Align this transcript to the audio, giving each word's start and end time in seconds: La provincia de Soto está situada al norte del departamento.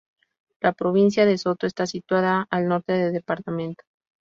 La 0.61 0.73
provincia 0.73 1.27
de 1.27 1.37
Soto 1.37 1.67
está 1.67 1.85
situada 1.85 2.47
al 2.49 2.67
norte 2.67 2.93
del 2.93 3.13
departamento. 3.13 3.83